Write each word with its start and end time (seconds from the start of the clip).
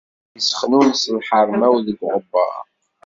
Ad 0.35 0.37
issexnunes 0.41 1.03
lḥerma-w 1.17 1.75
deg 1.87 1.99
uɣebbar. 2.05 2.65